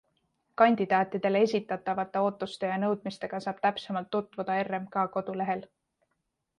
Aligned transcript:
Kandidaatidele 0.61 1.41
esitatavate 1.47 2.23
ootuste 2.29 2.73
ja 2.73 2.81
nõudmistega 2.87 3.43
saab 3.47 3.63
täpsemalt 3.69 4.13
tutvuda 4.19 4.61
RMK 4.73 5.03
kodulehel. 5.19 5.67